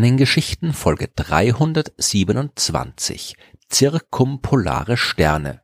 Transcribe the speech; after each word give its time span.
Sternengeschichten 0.00 0.72
Folge 0.72 1.08
327 1.14 3.36
Zirkumpolare 3.68 4.96
Sterne 4.96 5.60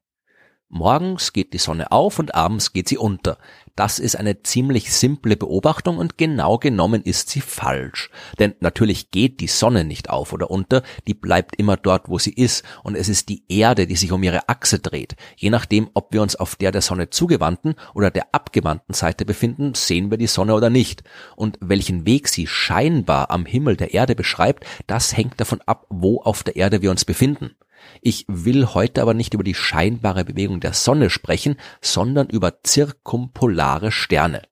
Morgens 0.69 1.33
geht 1.33 1.53
die 1.53 1.59
Sonne 1.59 1.93
auf 1.93 2.19
und 2.19 2.35
abends 2.35 2.73
geht 2.73 2.89
sie 2.89 2.99
unter. 2.99 3.39
Das 3.77 4.01
ist 4.01 4.17
eine 4.17 4.43
ziemlich 4.43 4.93
simple 4.93 5.37
Beobachtung 5.37 5.99
und 5.99 6.19
genau 6.19 6.59
genommen 6.59 7.03
ist 7.03 7.31
sie 7.31 7.41
falsch. 7.41 8.11
Denn 8.41 8.55
natürlich 8.59 9.13
geht 9.13 9.39
die 9.41 9.47
Sonne 9.47 9.85
nicht 9.85 10.11
auf 10.11 10.33
oder 10.33 10.51
unter, 10.51 10.83
die 11.07 11.15
bleibt 11.15 11.55
immer 11.57 11.77
dort, 11.77 12.09
wo 12.09 12.19
sie 12.19 12.33
ist 12.33 12.65
und 12.83 12.97
es 12.97 13.09
ist 13.09 13.29
die 13.29 13.45
Erde, 13.49 13.87
die 13.87 13.95
sich 13.95 14.11
um 14.11 14.25
ihre 14.25 14.49
Achse 14.49 14.81
dreht. 14.81 15.15
Je 15.37 15.51
nachdem, 15.51 15.89
ob 15.95 16.13
wir 16.13 16.21
uns 16.21 16.35
auf 16.35 16.57
der 16.57 16.73
der 16.73 16.83
Sonne 16.83 17.11
zugewandten 17.11 17.77
oder 17.95 18.11
der 18.11 18.35
abgewandten 18.35 18.95
Seite 18.95 19.25
befinden, 19.25 19.75
sehen 19.75 20.11
wir 20.11 20.19
die 20.19 20.27
Sonne 20.27 20.55
oder 20.55 20.69
nicht. 20.69 21.05
Und 21.37 21.59
welchen 21.61 22.07
Weg 22.07 22.27
sie 22.27 22.49
scheinbar 22.49 23.31
am 23.31 23.47
Himmel 23.47 23.77
der 23.77 23.95
Erde 23.95 24.17
beschreibt, 24.17 24.67
das 24.89 25.17
hängt 25.17 25.41
davon 25.41 25.61
ab, 25.65 25.87
wo 25.91 26.23
auf 26.23 26.43
der 26.43 26.57
Erde 26.57 26.83
wir 26.83 26.91
uns 26.91 27.05
befinden. 27.05 27.55
Ich 28.01 28.25
will 28.29 28.67
heute 28.67 29.03
aber 29.03 29.15
nicht 29.15 29.35
über 29.35 29.45
die 29.45 29.55
scheinbare 29.55 30.25
Bewegung 30.25 30.61
der 30.61 30.73
Sonne 30.73 31.11
sprechen, 31.11 31.57
sondern 31.81 32.29
über 32.29 32.63
zirkumpolare 32.63 33.93
Sterne. 33.93 34.43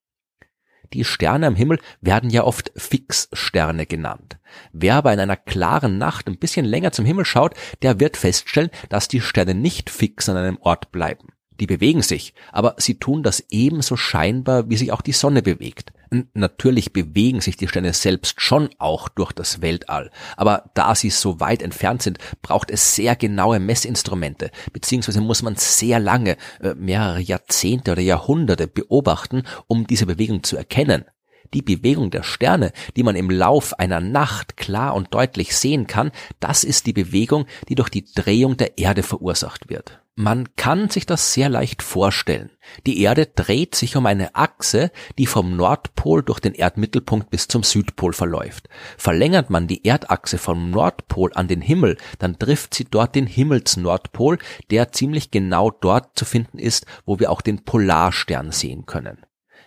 Die 0.92 1.05
Sterne 1.05 1.48
am 1.48 1.56
Himmel 1.56 1.80
werden 2.01 2.30
ja 2.30 2.45
oft 2.45 2.70
Fixsterne 2.77 3.84
genannt. 3.84 4.38
Wer 4.73 4.96
aber 4.96 5.12
in 5.12 5.18
einer 5.18 5.37
klaren 5.37 5.99
Nacht 5.99 6.29
ein 6.29 6.38
bisschen 6.38 6.65
länger 6.65 6.93
zum 6.93 7.04
Himmel 7.04 7.24
schaut, 7.24 7.54
der 7.82 7.99
wird 7.99 8.16
feststellen, 8.16 8.71
dass 8.90 9.09
die 9.09 9.21
Sterne 9.21 9.54
nicht 9.54 9.90
fix 9.90 10.29
an 10.29 10.37
einem 10.37 10.59
Ort 10.60 10.93
bleiben. 10.93 11.29
Die 11.60 11.66
bewegen 11.66 12.02
sich, 12.02 12.34
aber 12.52 12.74
sie 12.79 12.99
tun 12.99 13.23
das 13.23 13.45
ebenso 13.51 13.96
scheinbar, 13.96 14.68
wie 14.71 14.77
sich 14.77 14.93
auch 14.93 15.02
die 15.02 15.12
Sonne 15.12 15.43
bewegt. 15.43 15.93
Natürlich 16.34 16.93
bewegen 16.93 17.40
sich 17.40 17.57
die 17.57 17.68
Sterne 17.68 17.93
selbst 17.93 18.40
schon 18.40 18.70
auch 18.79 19.09
durch 19.09 19.32
das 19.32 19.62
Weltall, 19.62 20.10
aber 20.37 20.71
da 20.74 20.95
sie 20.95 21.10
so 21.10 21.40
weit 21.40 21.62
entfernt 21.62 22.02
sind, 22.02 22.18
braucht 22.43 22.71
es 22.71 22.95
sehr 22.95 23.16
genaue 23.16 23.60
Messinstrumente, 23.60 24.51
beziehungsweise 24.73 25.21
muss 25.21 25.43
man 25.43 25.56
sehr 25.56 25.98
lange, 25.98 26.37
äh, 26.60 26.74
mehrere 26.74 27.21
Jahrzehnte 27.21 27.93
oder 27.93 28.02
Jahrhunderte 28.02 28.66
beobachten, 28.66 29.43
um 29.66 29.87
diese 29.87 30.06
Bewegung 30.06 30.43
zu 30.43 30.56
erkennen. 30.56 31.04
Die 31.52 31.62
Bewegung 31.62 32.10
der 32.10 32.23
Sterne, 32.23 32.73
die 32.96 33.02
man 33.02 33.16
im 33.16 33.30
Lauf 33.30 33.78
einer 33.78 34.01
Nacht 34.01 34.56
klar 34.56 34.95
und 34.95 35.15
deutlich 35.15 35.56
sehen 35.56 35.87
kann, 35.87 36.10
das 36.40 36.65
ist 36.65 36.87
die 36.87 36.93
Bewegung, 36.93 37.46
die 37.68 37.76
durch 37.76 37.90
die 37.90 38.04
Drehung 38.04 38.56
der 38.56 38.78
Erde 38.78 39.02
verursacht 39.02 39.68
wird. 39.68 40.04
Man 40.16 40.54
kann 40.54 40.90
sich 40.90 41.07
das 41.07 41.32
sehr 41.32 41.48
leicht 41.48 41.82
vorstellen. 41.82 42.52
Die 42.87 43.02
Erde 43.02 43.26
dreht 43.26 43.74
sich 43.74 43.96
um 43.96 44.07
eine 44.07 44.37
Achse, 44.37 44.93
die 45.18 45.26
vom 45.26 45.56
Nordpol 45.56 46.23
durch 46.23 46.38
den 46.38 46.54
Erdmittelpunkt 46.54 47.30
bis 47.30 47.48
zum 47.48 47.65
Südpol 47.65 48.12
verläuft. 48.12 48.68
Verlängert 48.96 49.51
man 49.51 49.66
die 49.66 49.84
Erdachse 49.84 50.38
vom 50.38 50.71
Nordpol 50.71 51.32
an 51.34 51.48
den 51.48 51.60
Himmel, 51.60 51.96
dann 52.21 52.38
trifft 52.38 52.74
sie 52.74 52.84
dort 52.84 53.16
den 53.16 53.26
Himmelsnordpol, 53.26 54.38
der 54.71 54.93
ziemlich 54.93 55.32
genau 55.32 55.73
dort 55.73 56.16
zu 56.16 56.24
finden 56.24 56.60
ist, 56.60 56.87
wo 57.04 57.18
wir 57.18 57.32
auch 57.32 57.40
den 57.40 57.65
Polarstern 57.65 58.52
sehen 58.52 58.87
können. 58.87 59.18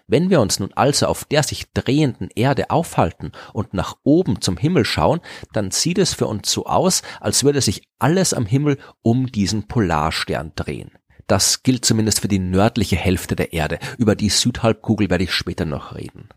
Wenn 0.10 0.30
wir 0.30 0.40
uns 0.40 0.60
nun 0.60 0.72
also 0.74 1.08
auf 1.08 1.26
der 1.26 1.44
sich 1.44 1.74
drehenden 1.74 2.30
Erde 2.34 2.70
aufhalten 2.70 3.34
und 3.52 3.74
nach 3.74 3.98
oben 4.04 4.40
zum 4.40 4.56
Himmel 4.56 4.86
schauen, 4.86 5.20
dann 5.52 5.72
sieht 5.72 5.98
es 5.98 6.14
für 6.14 6.28
uns 6.28 6.50
so 6.50 6.66
aus, 6.66 7.02
als 7.20 7.44
würde 7.44 7.60
sich 7.60 7.84
alles 8.00 8.34
am 8.34 8.46
Himmel 8.46 8.78
um 9.02 9.28
diesen 9.28 9.68
Polarstern 9.68 10.54
drehen. 10.56 10.92
Das 11.28 11.62
gilt 11.62 11.84
zumindest 11.84 12.22
für 12.22 12.30
die 12.30 12.40
nördliche 12.40 12.96
Hälfte 12.96 13.36
der 13.36 13.52
Erde. 13.52 13.80
Über 13.98 14.16
die 14.16 14.30
Südhalbkugel 14.30 15.10
werde 15.10 15.26
ich 15.26 15.34
später 15.34 15.66
noch 15.66 15.94
reden. 15.94 16.30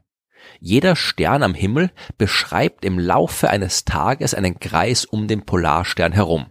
Jeder 0.59 0.97
Stern 0.97 1.44
am 1.44 1.54
Himmel 1.54 1.92
beschreibt 2.19 2.84
im 2.84 2.98
Laufe 2.98 3.50
eines 3.50 3.84
Tages 3.84 4.34
einen 4.34 4.59
Kreis 4.59 5.04
um 5.04 5.28
den 5.28 5.47
Polarstern 5.47 6.12
herum. 6.12 6.47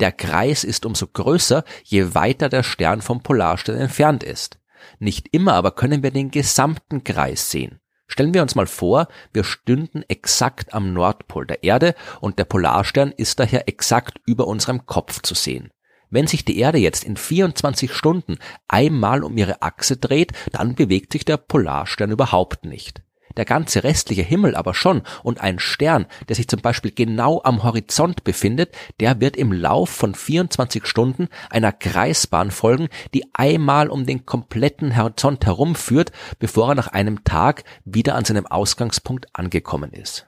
Der 0.00 0.10
Kreis 0.10 0.64
ist 0.64 0.86
umso 0.86 1.06
größer, 1.06 1.64
je 1.84 2.14
weiter 2.14 2.48
der 2.48 2.64
Stern 2.64 3.00
vom 3.00 3.22
Polarstern 3.22 3.76
entfernt 3.76 4.24
ist. 4.24 4.58
Nicht 5.04 5.28
immer 5.32 5.52
aber 5.52 5.72
können 5.72 6.02
wir 6.02 6.12
den 6.12 6.30
gesamten 6.30 7.04
Kreis 7.04 7.50
sehen. 7.50 7.78
Stellen 8.06 8.32
wir 8.32 8.40
uns 8.40 8.54
mal 8.54 8.66
vor, 8.66 9.08
wir 9.34 9.44
stünden 9.44 10.02
exakt 10.08 10.72
am 10.72 10.94
Nordpol 10.94 11.46
der 11.46 11.62
Erde 11.62 11.94
und 12.22 12.38
der 12.38 12.46
Polarstern 12.46 13.12
ist 13.14 13.38
daher 13.38 13.68
exakt 13.68 14.18
über 14.24 14.46
unserem 14.46 14.86
Kopf 14.86 15.20
zu 15.20 15.34
sehen. 15.34 15.68
Wenn 16.08 16.26
sich 16.26 16.46
die 16.46 16.58
Erde 16.58 16.78
jetzt 16.78 17.04
in 17.04 17.18
24 17.18 17.92
Stunden 17.92 18.38
einmal 18.66 19.22
um 19.24 19.36
ihre 19.36 19.60
Achse 19.60 19.98
dreht, 19.98 20.32
dann 20.52 20.74
bewegt 20.74 21.12
sich 21.12 21.26
der 21.26 21.36
Polarstern 21.36 22.10
überhaupt 22.10 22.64
nicht 22.64 23.02
der 23.36 23.44
ganze 23.44 23.84
restliche 23.84 24.22
Himmel 24.22 24.54
aber 24.54 24.74
schon 24.74 25.02
und 25.22 25.40
ein 25.40 25.58
Stern, 25.58 26.06
der 26.28 26.36
sich 26.36 26.48
zum 26.48 26.60
Beispiel 26.60 26.92
genau 26.92 27.40
am 27.44 27.62
Horizont 27.62 28.24
befindet, 28.24 28.74
der 29.00 29.20
wird 29.20 29.36
im 29.36 29.52
Lauf 29.52 29.90
von 29.90 30.14
24 30.14 30.86
Stunden 30.86 31.28
einer 31.50 31.72
Kreisbahn 31.72 32.50
folgen, 32.50 32.88
die 33.12 33.24
einmal 33.34 33.88
um 33.88 34.06
den 34.06 34.26
kompletten 34.26 34.96
Horizont 34.96 35.46
herumführt, 35.46 36.12
bevor 36.38 36.70
er 36.70 36.74
nach 36.74 36.88
einem 36.88 37.24
Tag 37.24 37.64
wieder 37.84 38.14
an 38.14 38.24
seinem 38.24 38.46
Ausgangspunkt 38.46 39.26
angekommen 39.32 39.92
ist. 39.92 40.26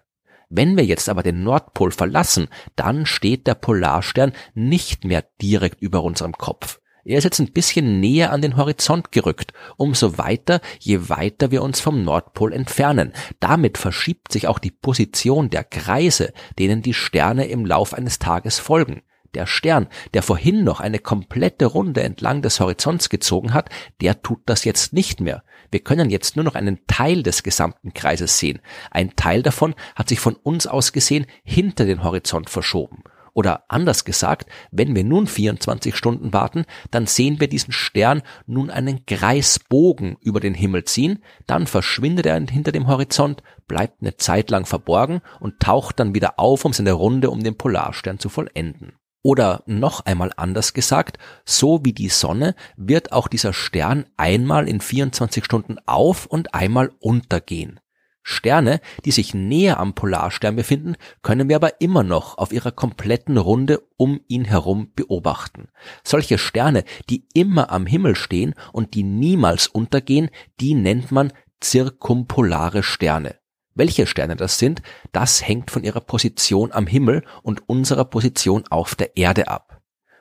Wenn 0.48 0.76
wir 0.76 0.84
jetzt 0.84 1.08
aber 1.08 1.22
den 1.22 1.42
Nordpol 1.42 1.90
verlassen, 1.90 2.48
dann 2.76 3.04
steht 3.04 3.46
der 3.46 3.54
Polarstern 3.54 4.32
nicht 4.54 5.04
mehr 5.04 5.24
direkt 5.42 5.80
über 5.80 6.04
unserem 6.04 6.32
Kopf. 6.32 6.78
Er 7.06 7.18
ist 7.18 7.24
jetzt 7.24 7.38
ein 7.38 7.52
bisschen 7.52 8.00
näher 8.00 8.32
an 8.32 8.42
den 8.42 8.56
Horizont 8.56 9.12
gerückt, 9.12 9.52
umso 9.76 10.18
weiter, 10.18 10.60
je 10.80 11.08
weiter 11.08 11.52
wir 11.52 11.62
uns 11.62 11.78
vom 11.80 12.02
Nordpol 12.02 12.52
entfernen. 12.52 13.12
Damit 13.38 13.78
verschiebt 13.78 14.32
sich 14.32 14.48
auch 14.48 14.58
die 14.58 14.72
Position 14.72 15.48
der 15.48 15.62
Kreise, 15.62 16.32
denen 16.58 16.82
die 16.82 16.94
Sterne 16.94 17.46
im 17.46 17.64
Lauf 17.64 17.94
eines 17.94 18.18
Tages 18.18 18.58
folgen. 18.58 19.02
Der 19.34 19.46
Stern, 19.46 19.86
der 20.14 20.22
vorhin 20.24 20.64
noch 20.64 20.80
eine 20.80 20.98
komplette 20.98 21.66
Runde 21.66 22.02
entlang 22.02 22.42
des 22.42 22.58
Horizonts 22.58 23.08
gezogen 23.08 23.54
hat, 23.54 23.70
der 24.00 24.20
tut 24.22 24.40
das 24.46 24.64
jetzt 24.64 24.92
nicht 24.92 25.20
mehr. 25.20 25.44
Wir 25.70 25.80
können 25.80 26.10
jetzt 26.10 26.34
nur 26.34 26.44
noch 26.44 26.56
einen 26.56 26.88
Teil 26.88 27.22
des 27.22 27.44
gesamten 27.44 27.94
Kreises 27.94 28.40
sehen. 28.40 28.58
Ein 28.90 29.14
Teil 29.14 29.44
davon 29.44 29.76
hat 29.94 30.08
sich 30.08 30.18
von 30.18 30.34
uns 30.34 30.66
aus 30.66 30.92
gesehen 30.92 31.26
hinter 31.44 31.84
den 31.84 32.02
Horizont 32.02 32.50
verschoben. 32.50 33.04
Oder 33.36 33.64
anders 33.68 34.06
gesagt, 34.06 34.48
wenn 34.70 34.96
wir 34.96 35.04
nun 35.04 35.26
24 35.26 35.94
Stunden 35.94 36.32
warten, 36.32 36.64
dann 36.90 37.04
sehen 37.04 37.38
wir 37.38 37.48
diesen 37.48 37.70
Stern 37.70 38.22
nun 38.46 38.70
einen 38.70 39.04
Kreisbogen 39.04 40.16
über 40.22 40.40
den 40.40 40.54
Himmel 40.54 40.84
ziehen, 40.84 41.22
dann 41.46 41.66
verschwindet 41.66 42.24
er 42.24 42.40
hinter 42.40 42.72
dem 42.72 42.86
Horizont, 42.86 43.42
bleibt 43.68 44.00
eine 44.00 44.16
Zeit 44.16 44.48
lang 44.48 44.64
verborgen 44.64 45.20
und 45.38 45.60
taucht 45.60 46.00
dann 46.00 46.14
wieder 46.14 46.40
auf, 46.40 46.64
um 46.64 46.72
seine 46.72 46.92
Runde 46.92 47.28
um 47.28 47.44
den 47.44 47.58
Polarstern 47.58 48.18
zu 48.18 48.30
vollenden. 48.30 48.94
Oder 49.22 49.62
noch 49.66 50.06
einmal 50.06 50.32
anders 50.38 50.72
gesagt, 50.72 51.18
so 51.44 51.84
wie 51.84 51.92
die 51.92 52.08
Sonne 52.08 52.54
wird 52.78 53.12
auch 53.12 53.28
dieser 53.28 53.52
Stern 53.52 54.06
einmal 54.16 54.66
in 54.66 54.80
24 54.80 55.44
Stunden 55.44 55.76
auf 55.84 56.24
und 56.24 56.54
einmal 56.54 56.90
untergehen. 57.00 57.80
Sterne, 58.28 58.80
die 59.04 59.12
sich 59.12 59.34
näher 59.34 59.78
am 59.78 59.94
Polarstern 59.94 60.56
befinden, 60.56 60.96
können 61.22 61.48
wir 61.48 61.54
aber 61.54 61.80
immer 61.80 62.02
noch 62.02 62.38
auf 62.38 62.52
ihrer 62.52 62.72
kompletten 62.72 63.38
Runde 63.38 63.86
um 63.96 64.20
ihn 64.26 64.44
herum 64.44 64.90
beobachten. 64.96 65.68
Solche 66.02 66.36
Sterne, 66.36 66.82
die 67.08 67.28
immer 67.34 67.70
am 67.70 67.86
Himmel 67.86 68.16
stehen 68.16 68.54
und 68.72 68.94
die 68.94 69.04
niemals 69.04 69.68
untergehen, 69.68 70.30
die 70.58 70.74
nennt 70.74 71.12
man 71.12 71.32
zirkumpolare 71.60 72.82
Sterne. 72.82 73.36
Welche 73.76 74.08
Sterne 74.08 74.34
das 74.34 74.58
sind, 74.58 74.82
das 75.12 75.46
hängt 75.46 75.70
von 75.70 75.84
ihrer 75.84 76.00
Position 76.00 76.72
am 76.72 76.88
Himmel 76.88 77.22
und 77.44 77.68
unserer 77.68 78.06
Position 78.06 78.64
auf 78.70 78.96
der 78.96 79.16
Erde 79.16 79.46
ab. 79.46 79.75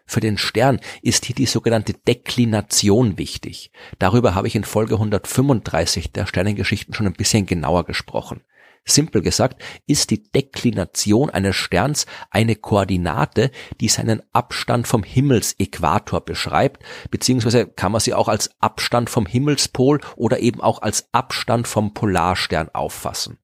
Für 0.06 0.20
den 0.20 0.38
Stern 0.38 0.80
ist 1.02 1.26
hier 1.26 1.36
die 1.36 1.48
sogenannte 1.48 1.94
Deklination 1.94 3.18
wichtig. 3.18 3.72
Darüber 3.98 4.36
habe 4.36 4.48
ich 4.48 4.56
in 4.56 4.64
Folge 4.64 4.96
135 4.96 6.12
der 6.12 6.28
Sternengeschichten 6.28 6.94
schon 6.94 7.08
ein 7.08 7.14
bisschen 7.14 7.46
genauer 7.46 7.86
gesprochen. 7.86 8.42
Simpel 8.88 9.24
gesagt 9.24 9.62
ist 9.88 10.12
die 10.12 10.22
Deklination 10.32 11.32
eines 11.32 11.56
Sterns 11.56 12.06
eine 12.30 12.56
Koordinate, 12.56 13.50
die 13.82 13.88
seinen 13.88 14.22
Abstand 14.32 14.88
vom 14.88 15.02
Himmelsäquator 15.02 16.22
beschreibt, 16.22 16.84
beziehungsweise 17.10 17.66
kann 17.66 17.92
man 17.92 18.02
sie 18.02 18.14
auch 18.14 18.28
als 18.28 18.52
Abstand 18.62 19.10
vom 19.10 19.26
Himmelspol 19.26 20.02
oder 20.16 20.40
eben 20.40 20.62
auch 20.62 20.84
als 20.84 21.10
Abstand 21.14 21.68
vom 21.68 21.96
Polarstern 21.96 22.70
auffassen. 22.74 23.40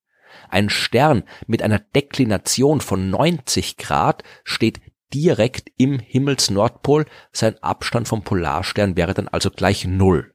Ein 0.50 0.70
Stern 0.70 1.24
mit 1.48 1.64
einer 1.64 1.80
Deklination 1.80 2.82
von 2.82 3.10
90 3.10 3.78
Grad 3.78 4.24
steht 4.44 4.80
direkt 5.14 5.72
im 5.78 6.00
Himmelsnordpol, 6.00 7.06
sein 7.32 7.62
Abstand 7.62 8.08
vom 8.08 8.24
Polarstern 8.24 8.96
wäre 8.98 9.14
dann 9.14 9.28
also 9.28 9.52
gleich 9.52 9.86
Null. 9.86 10.34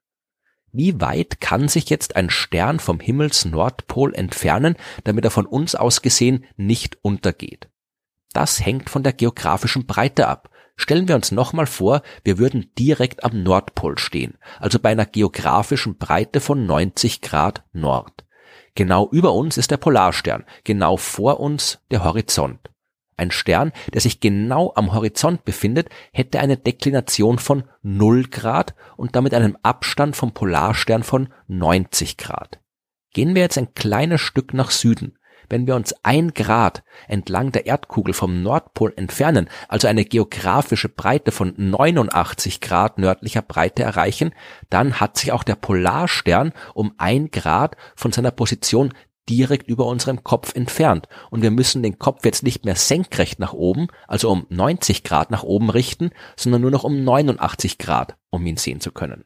Wie 0.73 1.01
weit 1.01 1.41
kann 1.41 1.69
sich 1.69 1.89
jetzt 1.89 2.17
ein 2.17 2.29
Stern 2.29 2.81
vom 2.81 3.01
Himmelsnordpol 3.01 4.15
entfernen, 4.15 4.77
damit 5.05 5.25
er 5.25 5.31
von 5.31 5.47
uns 5.47 5.75
aus 5.75 6.03
gesehen 6.03 6.45
nicht 6.57 6.99
untergeht? 7.03 7.71
Das 8.35 8.65
hängt 8.65 8.91
von 8.91 9.03
der 9.03 9.15
geografischen 9.15 9.87
Breite 9.87 10.29
ab. 10.29 10.51
Stellen 10.77 11.09
wir 11.09 11.15
uns 11.15 11.33
nochmal 11.33 11.67
vor, 11.67 12.03
wir 12.23 12.37
würden 12.37 12.71
direkt 12.79 13.25
am 13.25 13.43
Nordpol 13.43 13.97
stehen, 13.97 14.37
also 14.59 14.79
bei 14.79 14.91
einer 14.91 15.07
geografischen 15.07 15.97
Breite 15.97 16.41
von 16.41 16.67
90 16.67 17.23
Grad 17.23 17.65
Nord. 17.73 18.27
Genau 18.75 19.09
über 19.11 19.33
uns 19.33 19.57
ist 19.57 19.71
der 19.71 19.79
Polarstern, 19.79 20.45
genau 20.65 20.99
vor 20.99 21.41
uns 21.41 21.79
der 21.91 22.05
Horizont. 22.05 22.61
Ein 23.17 23.31
Stern, 23.31 23.73
der 23.95 24.03
sich 24.03 24.21
genau 24.21 24.73
am 24.75 24.93
Horizont 24.93 25.45
befindet, 25.45 25.89
hätte 26.13 26.39
eine 26.39 26.59
Deklination 26.59 27.39
von 27.39 27.65
0 27.83 28.25
Grad 28.25 28.75
und 28.97 29.17
damit 29.17 29.33
einen 29.33 29.57
Abstand 29.63 30.17
vom 30.17 30.33
Polarstern 30.33 31.03
von 31.03 31.33
90 31.49 32.19
Grad. 32.19 32.61
Gehen 33.15 33.35
wir 33.35 33.43
jetzt 33.43 33.57
ein 33.57 33.73
kleines 33.73 34.21
Stück 34.21 34.53
nach 34.53 34.71
Süden. 34.71 35.17
Wenn 35.49 35.67
wir 35.67 35.77
uns 35.77 35.95
ein 36.03 36.35
Grad 36.35 36.83
entlang 37.09 37.53
der 37.53 37.67
Erdkugel 37.67 38.13
vom 38.13 38.43
Nordpol 38.43 38.93
entfernen, 38.97 39.49
also 39.69 39.89
eine 39.89 40.05
geografische 40.05 40.89
Breite 40.89 41.31
von 41.31 41.55
89 41.57 42.61
Grad 42.61 42.99
nördlicher 42.99 43.43
Breite 43.43 43.83
erreichen, 43.83 44.35
dann 44.71 45.01
hat 45.01 45.17
sich 45.17 45.33
auch 45.33 45.45
der 45.45 45.55
Polarstern 45.55 46.53
um 46.75 46.93
ein 46.99 47.31
Grad 47.31 47.77
von 47.95 48.13
seiner 48.13 48.33
Position 48.33 48.93
direkt 49.29 49.69
über 49.69 49.87
unserem 49.87 50.25
Kopf 50.25 50.55
entfernt. 50.55 51.09
Und 51.31 51.43
wir 51.43 51.51
müssen 51.51 51.83
den 51.83 51.99
Kopf 51.99 52.25
jetzt 52.25 52.43
nicht 52.43 52.65
mehr 52.65 52.77
senkrecht 52.77 53.39
nach 53.39 53.53
oben, 53.53 53.89
also 54.09 54.31
um 54.31 54.47
90 54.49 55.05
Grad 55.05 55.31
nach 55.31 55.43
oben 55.43 55.71
richten, 55.71 56.11
sondern 56.37 56.63
nur 56.63 56.71
noch 56.71 56.85
um 56.85 57.05
89 57.05 57.79
Grad, 57.79 58.17
um 58.31 58.47
ihn 58.47 58.57
sehen 58.57 58.81
zu 58.81 58.93
können. 58.93 59.25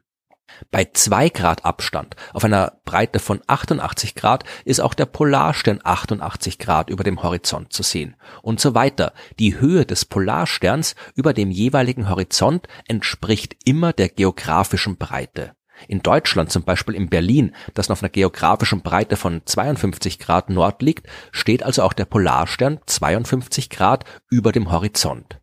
Bei 0.71 0.85
zwei 0.93 1.29
Grad 1.29 1.65
Abstand 1.65 2.17
auf 2.33 2.45
einer 2.45 2.81
Breite 2.85 3.19
von 3.19 3.41
88 3.47 4.15
Grad 4.15 4.45
ist 4.65 4.81
auch 4.81 4.95
der 4.95 5.07
Polarstern 5.07 5.81
88 5.83 6.59
Grad 6.59 6.91
über 6.91 7.05
dem 7.05 7.23
Horizont 7.23 7.73
zu 7.73 7.83
sehen 7.83 8.17
und 8.43 8.61
so 8.61 8.75
weiter. 8.75 9.13
Die 9.39 9.61
Höhe 9.61 9.87
des 9.87 10.05
Polarsterns 10.05 10.95
über 11.15 11.33
dem 11.33 11.51
jeweiligen 11.51 12.09
Horizont 12.09 12.67
entspricht 12.89 13.57
immer 13.65 13.93
der 13.93 14.09
geografischen 14.09 14.97
Breite. 14.97 15.53
In 15.89 16.03
Deutschland, 16.03 16.51
zum 16.51 16.63
Beispiel 16.63 16.95
in 16.95 17.09
Berlin, 17.09 17.55
das 17.75 17.91
auf 17.91 18.03
einer 18.03 18.11
geografischen 18.11 18.83
Breite 18.83 19.17
von 19.17 19.43
52 19.45 20.19
Grad 20.19 20.51
Nord 20.51 20.83
liegt, 20.83 21.07
steht 21.33 21.63
also 21.63 21.83
auch 21.83 21.93
der 21.93 22.05
Polarstern 22.05 22.81
52 22.87 23.71
Grad 23.71 24.05
über 24.31 24.53
dem 24.53 24.71
Horizont. 24.71 25.41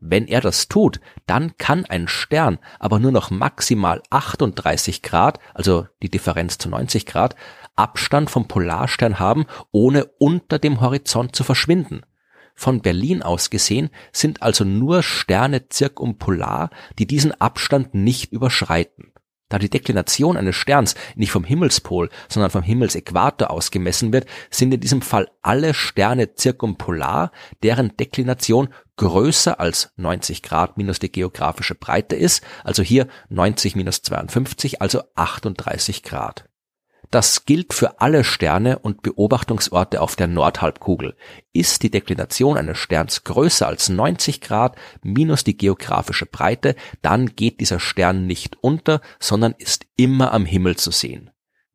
Wenn 0.00 0.26
er 0.26 0.40
das 0.40 0.68
tut, 0.68 0.98
dann 1.26 1.56
kann 1.58 1.84
ein 1.84 2.08
Stern 2.08 2.58
aber 2.78 2.98
nur 2.98 3.12
noch 3.12 3.30
maximal 3.30 4.02
38 4.08 5.02
Grad, 5.02 5.38
also 5.54 5.86
die 6.02 6.10
Differenz 6.10 6.56
zu 6.56 6.70
90 6.70 7.04
Grad, 7.04 7.36
Abstand 7.76 8.30
vom 8.30 8.48
Polarstern 8.48 9.18
haben, 9.18 9.44
ohne 9.72 10.06
unter 10.18 10.58
dem 10.58 10.80
Horizont 10.80 11.36
zu 11.36 11.44
verschwinden. 11.44 12.02
Von 12.54 12.80
Berlin 12.80 13.22
aus 13.22 13.50
gesehen 13.50 13.90
sind 14.12 14.42
also 14.42 14.64
nur 14.64 15.02
Sterne 15.02 15.68
zirkumpolar, 15.68 16.70
die 16.98 17.06
diesen 17.06 17.38
Abstand 17.40 17.94
nicht 17.94 18.32
überschreiten. 18.32 19.12
Da 19.50 19.58
die 19.58 19.68
Deklination 19.68 20.38
eines 20.38 20.56
Sterns 20.56 20.94
nicht 21.16 21.32
vom 21.32 21.44
Himmelspol, 21.44 22.08
sondern 22.28 22.50
vom 22.50 22.62
Himmelsäquator 22.62 23.50
aus 23.50 23.70
gemessen 23.70 24.12
wird, 24.12 24.26
sind 24.48 24.72
in 24.72 24.80
diesem 24.80 25.02
Fall 25.02 25.28
alle 25.42 25.74
Sterne 25.74 26.34
zirkumpolar, 26.34 27.32
deren 27.62 27.94
Deklination 27.98 28.68
größer 28.96 29.60
als 29.60 29.92
90 29.96 30.42
Grad 30.42 30.78
minus 30.78 31.00
die 31.00 31.10
geografische 31.10 31.74
Breite 31.74 32.16
ist, 32.16 32.44
also 32.64 32.82
hier 32.82 33.08
90 33.28 33.74
minus 33.76 34.02
52, 34.02 34.80
also 34.80 35.02
38 35.16 36.02
Grad. 36.02 36.49
Das 37.10 37.44
gilt 37.44 37.74
für 37.74 38.00
alle 38.00 38.22
Sterne 38.22 38.78
und 38.78 39.02
Beobachtungsorte 39.02 40.00
auf 40.00 40.14
der 40.14 40.28
Nordhalbkugel. 40.28 41.16
Ist 41.52 41.82
die 41.82 41.90
Deklination 41.90 42.56
eines 42.56 42.78
Sterns 42.78 43.24
größer 43.24 43.66
als 43.66 43.88
90 43.88 44.40
Grad 44.40 44.76
minus 45.02 45.42
die 45.42 45.56
geografische 45.56 46.26
Breite, 46.26 46.76
dann 47.02 47.34
geht 47.34 47.58
dieser 47.58 47.80
Stern 47.80 48.28
nicht 48.28 48.58
unter, 48.60 49.00
sondern 49.18 49.56
ist 49.58 49.86
immer 49.96 50.32
am 50.32 50.46
Himmel 50.46 50.76
zu 50.76 50.92
sehen. 50.92 51.30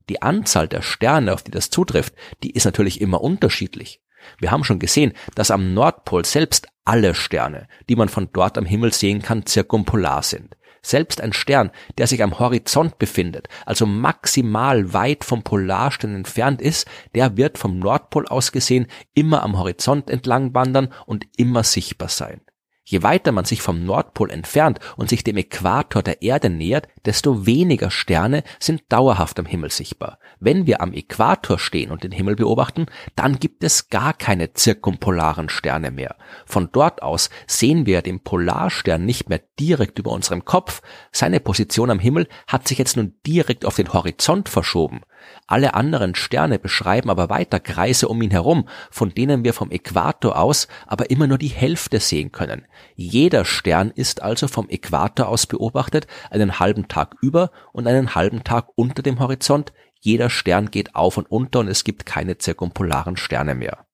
Die 0.08 0.22
Anzahl 0.22 0.70
der 0.70 0.82
Sterne, 0.82 1.34
auf 1.34 1.44
die 1.44 1.52
das 1.52 1.70
zutrifft, 1.70 2.14
die 2.42 2.52
ist 2.52 2.64
natürlich 2.64 3.02
immer 3.02 3.20
unterschiedlich. 3.20 4.02
Wir 4.40 4.52
haben 4.52 4.64
schon 4.64 4.80
gesehen, 4.80 5.12
dass 5.36 5.52
am 5.52 5.74
Nordpol 5.74 6.24
selbst 6.24 6.68
alle 6.86 7.14
Sterne, 7.14 7.68
die 7.90 7.98
man 7.98 8.08
von 8.08 8.30
dort 8.32 8.58
am 8.58 8.66
Himmel 8.66 8.94
sehen 8.94 9.22
kann, 9.22 9.46
zirkumpolar 9.46 10.24
sind. 10.24 10.56
Selbst 10.86 11.20
ein 11.20 11.34
Stern, 11.34 11.72
der 11.98 12.06
sich 12.06 12.22
am 12.22 12.38
Horizont 12.38 13.00
befindet, 13.00 13.48
also 13.66 13.88
maximal 13.88 14.94
weit 14.94 15.24
vom 15.24 15.42
Polarstern 15.42 16.14
entfernt 16.14 16.62
ist, 16.62 16.88
der 17.16 17.38
wird 17.38 17.58
vom 17.58 17.80
Nordpol 17.80 18.28
aus 18.28 18.52
gesehen 18.52 18.86
immer 19.16 19.42
am 19.42 19.58
Horizont 19.58 20.12
entlang 20.12 20.54
wandern 20.54 20.94
und 21.08 21.26
immer 21.38 21.64
sichtbar 21.64 22.10
sein. 22.10 22.40
Je 22.88 23.02
weiter 23.02 23.32
man 23.32 23.46
sich 23.46 23.64
vom 23.64 23.84
Nordpol 23.84 24.30
entfernt 24.30 24.80
und 24.96 25.10
sich 25.10 25.24
dem 25.24 25.38
Äquator 25.38 26.04
der 26.04 26.22
Erde 26.22 26.52
nähert, 26.52 26.88
desto 27.04 27.48
weniger 27.48 27.90
Sterne 27.90 28.44
sind 28.60 28.84
dauerhaft 28.90 29.40
am 29.40 29.48
Himmel 29.48 29.72
sichtbar. 29.72 30.20
Wenn 30.40 30.68
wir 30.68 30.82
am 30.82 30.94
Äquator 30.94 31.58
stehen 31.58 31.90
und 31.90 32.04
den 32.04 32.12
Himmel 32.12 32.36
beobachten, 32.36 32.86
dann 33.16 33.40
gibt 33.40 33.64
es 33.64 33.90
gar 33.90 34.14
keine 34.14 34.54
zirkumpolaren 34.54 35.50
Sterne 35.50 35.90
mehr. 35.90 36.16
Von 36.46 36.70
dort 36.72 37.02
aus 37.02 37.32
sehen 37.48 37.88
wir 37.88 38.04
den 38.04 38.20
Polarstern 38.20 39.04
nicht 39.04 39.30
mehr 39.30 39.42
direkt 39.60 39.98
über 39.98 40.12
unserem 40.12 40.46
Kopf. 40.46 40.84
Seine 41.12 41.40
Position 41.40 41.90
am 41.90 42.00
Himmel 42.00 42.28
hat 42.46 42.68
sich 42.68 42.78
jetzt 42.78 42.98
nun 42.98 43.16
direkt 43.26 43.66
auf 43.66 43.76
den 43.76 43.94
Horizont 43.94 44.48
verschoben. 44.48 45.02
Alle 45.48 45.74
anderen 45.74 46.16
Sterne 46.16 46.60
beschreiben 46.60 47.10
aber 47.10 47.30
weiter 47.30 47.60
Kreise 47.60 48.08
um 48.08 48.22
ihn 48.22 48.32
herum, 48.32 48.68
von 48.90 49.14
denen 49.14 49.44
wir 49.44 49.54
vom 49.54 49.72
Äquator 49.72 50.38
aus 50.38 50.68
aber 50.88 51.10
immer 51.10 51.28
nur 51.28 51.38
die 51.38 51.48
Hälfte 51.48 52.00
sehen 52.00 52.32
können. 52.32 52.66
Jeder 52.96 53.46
Stern 53.46 53.92
ist 53.92 54.22
also 54.22 54.48
vom 54.48 54.70
Äquator 54.70 55.28
aus 55.28 55.46
beobachtet 55.46 56.08
einen 56.30 56.60
halben 56.60 56.88
Tag 56.88 57.16
über 57.22 57.52
und 57.74 57.88
einen 57.88 58.16
halben 58.16 58.44
Tag 58.44 58.70
unter 58.76 59.04
dem 59.04 59.20
Horizont. 59.20 59.74
Jeder 60.00 60.30
Stern 60.30 60.72
geht 60.72 60.96
auf 60.96 61.18
und 61.18 61.30
unter 61.30 61.60
und 61.60 61.68
es 61.68 61.84
gibt 61.84 62.06
keine 62.06 62.38
zirkumpolaren 62.38 63.18
Sterne 63.18 63.56
mehr. 63.56 63.86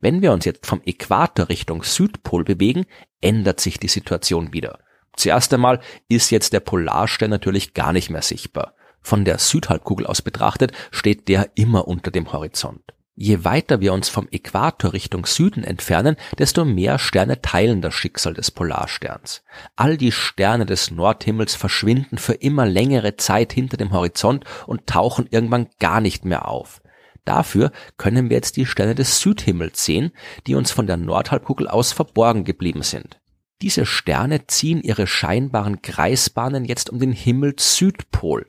Wenn 0.00 0.22
wir 0.22 0.32
uns 0.32 0.44
jetzt 0.44 0.66
vom 0.66 0.80
Äquator 0.84 1.48
Richtung 1.48 1.82
Südpol 1.82 2.44
bewegen, 2.44 2.86
ändert 3.20 3.60
sich 3.60 3.78
die 3.78 3.88
Situation 3.88 4.52
wieder. 4.52 4.78
Zuerst 5.16 5.52
einmal 5.52 5.80
ist 6.08 6.30
jetzt 6.30 6.52
der 6.52 6.60
Polarstern 6.60 7.30
natürlich 7.30 7.74
gar 7.74 7.92
nicht 7.92 8.08
mehr 8.08 8.22
sichtbar. 8.22 8.74
Von 9.00 9.24
der 9.24 9.38
Südhalbkugel 9.38 10.06
aus 10.06 10.22
betrachtet 10.22 10.72
steht 10.90 11.28
der 11.28 11.50
immer 11.54 11.88
unter 11.88 12.10
dem 12.10 12.32
Horizont. 12.32 12.82
Je 13.20 13.42
weiter 13.42 13.80
wir 13.80 13.92
uns 13.94 14.08
vom 14.08 14.28
Äquator 14.30 14.92
Richtung 14.92 15.26
Süden 15.26 15.64
entfernen, 15.64 16.14
desto 16.38 16.64
mehr 16.64 17.00
Sterne 17.00 17.42
teilen 17.42 17.82
das 17.82 17.94
Schicksal 17.94 18.32
des 18.32 18.52
Polarsterns. 18.52 19.42
All 19.74 19.96
die 19.96 20.12
Sterne 20.12 20.66
des 20.66 20.92
Nordhimmels 20.92 21.56
verschwinden 21.56 22.18
für 22.18 22.34
immer 22.34 22.64
längere 22.64 23.16
Zeit 23.16 23.52
hinter 23.52 23.76
dem 23.76 23.90
Horizont 23.90 24.44
und 24.68 24.86
tauchen 24.86 25.26
irgendwann 25.28 25.66
gar 25.80 26.00
nicht 26.00 26.24
mehr 26.24 26.46
auf. 26.46 26.80
Dafür 27.24 27.72
können 27.96 28.30
wir 28.30 28.36
jetzt 28.36 28.56
die 28.56 28.66
Sterne 28.66 28.94
des 28.94 29.20
Südhimmels 29.20 29.84
sehen, 29.84 30.12
die 30.46 30.54
uns 30.54 30.70
von 30.70 30.86
der 30.86 30.96
Nordhalbkugel 30.96 31.66
aus 31.66 31.90
verborgen 31.90 32.44
geblieben 32.44 32.84
sind. 32.84 33.18
Diese 33.62 33.84
Sterne 33.84 34.46
ziehen 34.46 34.80
ihre 34.80 35.08
scheinbaren 35.08 35.82
Kreisbahnen 35.82 36.64
jetzt 36.64 36.88
um 36.88 37.00
den 37.00 37.10
Himmels-Südpol 37.10 38.46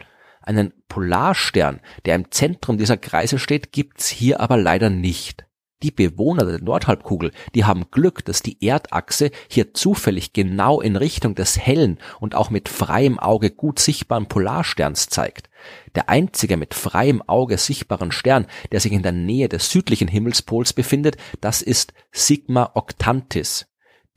einen 0.49 0.73
Polarstern, 0.87 1.79
der 2.05 2.15
im 2.15 2.31
Zentrum 2.31 2.77
dieser 2.77 2.97
Kreise 2.97 3.37
steht, 3.37 3.71
gibt's 3.71 4.09
hier 4.09 4.39
aber 4.41 4.57
leider 4.57 4.89
nicht. 4.89 5.45
Die 5.83 5.91
Bewohner 5.91 6.43
der 6.43 6.59
Nordhalbkugel, 6.59 7.31
die 7.55 7.63
haben 7.63 7.89
Glück, 7.91 8.25
dass 8.25 8.41
die 8.41 8.57
Erdachse 8.65 9.31
hier 9.47 9.73
zufällig 9.73 10.33
genau 10.33 10.81
in 10.81 10.97
Richtung 10.97 11.35
des 11.35 11.57
hellen 11.57 11.99
und 12.19 12.35
auch 12.35 12.49
mit 12.49 12.67
freiem 12.67 13.17
Auge 13.17 13.51
gut 13.51 13.79
sichtbaren 13.79 14.27
Polarsterns 14.27 15.07
zeigt. 15.07 15.49
Der 15.95 16.09
einzige 16.09 16.57
mit 16.57 16.73
freiem 16.73 17.21
Auge 17.21 17.57
sichtbaren 17.57 18.11
Stern, 18.11 18.47
der 18.73 18.81
sich 18.81 18.91
in 18.91 19.03
der 19.03 19.13
Nähe 19.13 19.47
des 19.47 19.69
südlichen 19.69 20.09
Himmelspols 20.09 20.73
befindet, 20.73 21.15
das 21.39 21.61
ist 21.61 21.93
Sigma 22.11 22.71
Octantis. 22.73 23.68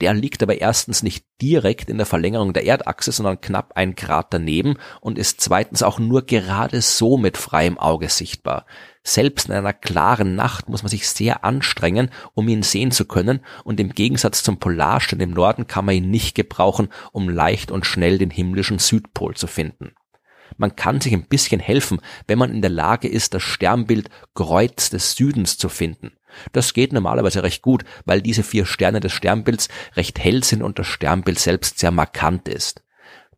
Der 0.03 0.15
liegt 0.15 0.43
aber 0.43 0.61
erstens 0.61 1.05
nicht 1.05 1.25
direkt 1.41 1.89
in 1.89 1.97
der 1.97 2.07
Verlängerung 2.07 2.53
der 2.53 2.67
Erdachse, 2.67 3.13
sondern 3.13 3.41
knapp 3.41 3.77
ein 3.77 3.95
Grad 3.95 4.35
daneben 4.35 4.75
und 5.01 5.17
ist 5.17 5.41
zweitens 5.41 5.85
auch 5.85 6.01
nur 6.01 6.27
gerade 6.27 6.81
so 6.81 7.17
mit 7.17 7.37
freiem 7.37 7.79
Auge 7.79 8.09
sichtbar. 8.09 8.67
Selbst 9.05 9.47
in 9.47 9.55
einer 9.55 9.73
klaren 9.73 10.35
Nacht 10.35 10.69
muss 10.69 10.83
man 10.83 10.91
sich 10.91 11.09
sehr 11.09 11.45
anstrengen, 11.45 12.11
um 12.35 12.49
ihn 12.49 12.65
sehen 12.65 12.91
zu 12.91 13.05
können, 13.05 13.45
und 13.63 13.79
im 13.79 13.91
Gegensatz 13.91 14.43
zum 14.43 14.59
Polarstern 14.59 15.21
im 15.21 15.31
Norden 15.31 15.69
kann 15.69 15.85
man 15.85 15.95
ihn 15.95 16.11
nicht 16.11 16.35
gebrauchen, 16.35 16.89
um 17.13 17.29
leicht 17.29 17.71
und 17.71 17.87
schnell 17.87 18.19
den 18.19 18.31
himmlischen 18.31 18.81
Südpol 18.81 19.37
zu 19.37 19.47
finden. 19.47 19.93
Man 20.57 20.75
kann 20.75 21.01
sich 21.01 21.13
ein 21.13 21.29
bisschen 21.29 21.61
helfen, 21.61 22.01
wenn 22.27 22.41
man 22.41 22.51
in 22.51 22.61
der 22.61 22.71
Lage 22.71 23.07
ist, 23.07 23.35
das 23.35 23.43
Sternbild 23.45 24.11
Kreuz 24.35 24.91
des 24.91 25.13
Südens 25.13 25.59
zu 25.59 25.69
finden. 25.69 26.11
Das 26.53 26.75
geht 26.75 26.93
normalerweise 26.93 27.43
recht 27.43 27.63
gut, 27.63 27.85
weil 28.05 28.23
diese 28.23 28.43
vier 28.43 28.67
Sterne 28.67 29.01
des 29.01 29.13
Sternbilds 29.13 29.69
recht 29.97 30.19
hell 30.19 30.45
sind 30.45 30.63
und 30.63 30.79
das 30.79 30.87
Sternbild 30.87 31.39
selbst 31.39 31.79
sehr 31.79 31.91
markant 31.91 32.49
ist. 32.49 32.83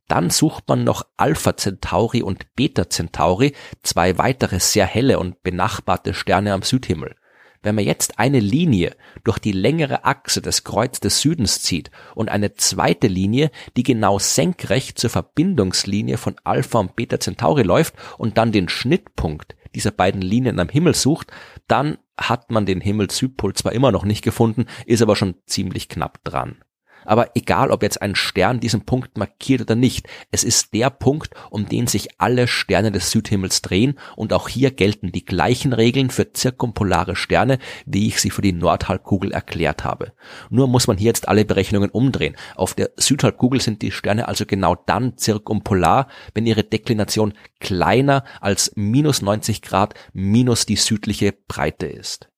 Dann 0.08 0.30
sucht 0.30 0.68
man 0.68 0.84
noch 0.84 1.06
Alpha 1.16 1.56
Centauri 1.56 2.22
und 2.22 2.54
Beta 2.56 2.90
Centauri, 2.90 3.54
zwei 3.82 4.18
weitere 4.18 4.60
sehr 4.60 4.86
helle 4.86 5.18
und 5.18 5.42
benachbarte 5.42 6.12
Sterne 6.12 6.52
am 6.52 6.62
Südhimmel. 6.62 7.16
Wenn 7.62 7.76
man 7.76 7.84
jetzt 7.84 8.18
eine 8.18 8.40
Linie 8.40 8.94
durch 9.24 9.38
die 9.38 9.52
längere 9.52 10.04
Achse 10.04 10.42
des 10.42 10.64
Kreuz 10.64 11.00
des 11.00 11.22
Südens 11.22 11.62
zieht 11.62 11.90
und 12.14 12.28
eine 12.28 12.54
zweite 12.54 13.06
Linie, 13.06 13.50
die 13.78 13.82
genau 13.82 14.18
senkrecht 14.18 14.98
zur 14.98 15.08
Verbindungslinie 15.08 16.18
von 16.18 16.36
Alpha 16.44 16.78
und 16.80 16.94
Beta 16.94 17.18
Centauri 17.18 17.62
läuft 17.62 17.94
und 18.18 18.36
dann 18.36 18.52
den 18.52 18.68
Schnittpunkt 18.68 19.56
dieser 19.74 19.90
beiden 19.90 20.22
Linien 20.22 20.58
am 20.60 20.68
Himmel 20.68 20.94
sucht, 20.94 21.32
dann 21.68 21.98
hat 22.16 22.50
man 22.50 22.66
den 22.66 22.80
Himmel-Südpol 22.80 23.54
zwar 23.54 23.72
immer 23.72 23.92
noch 23.92 24.04
nicht 24.04 24.22
gefunden, 24.22 24.66
ist 24.86 25.02
aber 25.02 25.16
schon 25.16 25.34
ziemlich 25.46 25.88
knapp 25.88 26.22
dran. 26.24 26.62
Aber 27.04 27.30
egal, 27.34 27.70
ob 27.70 27.82
jetzt 27.82 28.00
ein 28.02 28.14
Stern 28.14 28.60
diesen 28.60 28.84
Punkt 28.84 29.18
markiert 29.18 29.62
oder 29.62 29.74
nicht, 29.74 30.08
es 30.30 30.44
ist 30.44 30.74
der 30.74 30.90
Punkt, 30.90 31.34
um 31.50 31.68
den 31.68 31.86
sich 31.86 32.20
alle 32.20 32.46
Sterne 32.46 32.92
des 32.92 33.10
Südhimmels 33.10 33.62
drehen 33.62 33.98
und 34.16 34.32
auch 34.32 34.48
hier 34.48 34.70
gelten 34.70 35.12
die 35.12 35.24
gleichen 35.24 35.72
Regeln 35.72 36.10
für 36.10 36.32
zirkumpolare 36.32 37.16
Sterne, 37.16 37.58
wie 37.86 38.08
ich 38.08 38.20
sie 38.20 38.30
für 38.30 38.42
die 38.42 38.52
Nordhalbkugel 38.52 39.32
erklärt 39.32 39.84
habe. 39.84 40.12
Nur 40.50 40.68
muss 40.68 40.86
man 40.86 40.96
hier 40.96 41.06
jetzt 41.06 41.28
alle 41.28 41.44
Berechnungen 41.44 41.90
umdrehen. 41.90 42.36
Auf 42.56 42.74
der 42.74 42.90
Südhalbkugel 42.96 43.60
sind 43.60 43.82
die 43.82 43.90
Sterne 43.90 44.28
also 44.28 44.46
genau 44.46 44.74
dann 44.74 45.16
zirkumpolar, 45.16 46.08
wenn 46.34 46.46
ihre 46.46 46.64
Deklination 46.64 47.34
kleiner 47.60 48.24
als 48.40 48.72
minus 48.74 49.22
90 49.22 49.62
Grad 49.62 49.94
minus 50.12 50.66
die 50.66 50.76
südliche 50.76 51.32
Breite 51.32 51.86
ist. 51.86 52.28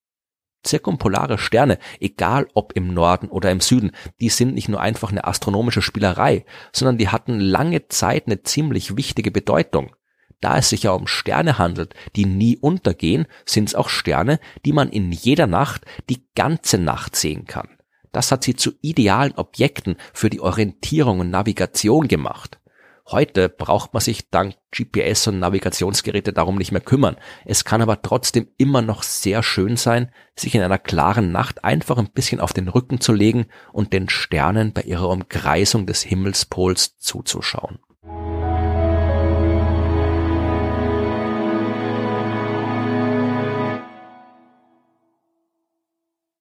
Zirkumpolare 0.67 1.39
Sterne, 1.39 1.79
egal 2.01 2.49
ob 2.55 2.73
im 2.75 2.93
Norden 2.93 3.29
oder 3.29 3.51
im 3.51 3.61
Süden, 3.61 3.93
die 4.21 4.29
sind 4.29 4.55
nicht 4.55 4.69
nur 4.69 4.81
einfach 4.81 5.11
eine 5.11 5.25
astronomische 5.25 5.83
Spielerei, 5.83 6.45
sondern 6.73 6.99
die 6.99 7.09
hatten 7.09 7.41
lange 7.41 7.89
Zeit 7.89 8.27
eine 8.27 8.43
ziemlich 8.43 8.97
wichtige 8.97 9.31
Bedeutung. 9.31 9.95
Da 10.41 10.59
es 10.59 10.69
sich 10.69 10.83
ja 10.83 10.91
um 10.91 11.07
Sterne 11.07 11.59
handelt, 11.59 11.95
die 12.15 12.27
nie 12.27 12.59
untergehen, 12.59 13.27
sind 13.47 13.69
es 13.69 13.75
auch 13.75 13.89
Sterne, 13.89 14.39
die 14.65 14.73
man 14.73 14.91
in 14.91 15.11
jeder 15.11 15.47
Nacht 15.47 15.87
die 16.11 16.27
ganze 16.35 16.79
Nacht 16.79 17.17
sehen 17.17 17.47
kann. 17.47 17.69
Das 18.13 18.33
hat 18.33 18.45
sie 18.45 18.55
zu 18.55 18.73
idealen 18.83 19.35
Objekten 19.37 19.97
für 20.13 20.31
die 20.31 20.41
Orientierung 20.41 21.21
und 21.21 21.31
Navigation 21.31 22.09
gemacht. 22.09 22.59
Heute 23.09 23.49
braucht 23.49 23.95
man 23.95 24.01
sich 24.01 24.31
dank 24.31 24.57
GPS 24.73 25.29
und 25.29 25.39
Navigationsgeräte 25.39 26.33
darum 26.33 26.57
nicht 26.57 26.73
mehr 26.73 26.81
kümmern. 26.81 27.17
Es 27.45 27.65
kann 27.65 27.81
aber 27.81 28.03
trotzdem 28.03 28.49
immer 28.57 28.83
noch 28.83 29.05
sehr 29.05 29.45
schön 29.45 29.77
sein, 29.77 30.11
sich 30.35 30.57
in 30.57 30.63
einer 30.63 30.79
klaren 30.79 31.31
Nacht 31.31 31.63
einfach 31.63 31.99
ein 31.99 32.11
bisschen 32.11 32.41
auf 32.41 32.53
den 32.53 32.67
Rücken 32.67 33.01
zu 33.01 33.13
legen 33.13 33.47
und 33.73 33.93
den 33.93 34.09
Sternen 34.09 34.73
bei 34.73 34.83
ihrer 34.83 35.09
Umkreisung 35.09 35.87
des 35.87 36.03
Himmelspols 36.03 36.99
zuzuschauen. 36.99 37.79